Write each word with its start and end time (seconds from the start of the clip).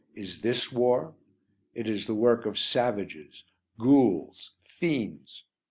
Is 0.15 0.41
this 0.41 0.71
war? 0.71 1.13
It 1.75 1.87
is 1.87 2.07
the 2.07 2.15
work 2.15 2.47
of 2.47 2.57
savages, 2.57 3.43
ghouls, 3.77 4.55
fiends. 4.65 5.43